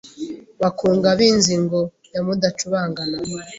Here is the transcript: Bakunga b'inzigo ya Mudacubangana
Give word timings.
Bakunga 0.61 1.07
b'inzigo 1.17 1.79
ya 2.13 2.21
Mudacubangana 2.25 3.17